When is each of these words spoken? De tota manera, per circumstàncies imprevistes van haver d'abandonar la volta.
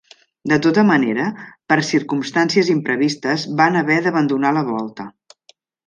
De 0.51 0.57
tota 0.65 0.83
manera, 0.91 1.27
per 1.73 1.77
circumstàncies 1.91 2.73
imprevistes 2.77 3.47
van 3.63 3.81
haver 3.85 4.03
d'abandonar 4.09 4.59
la 4.61 4.69
volta. 4.75 5.11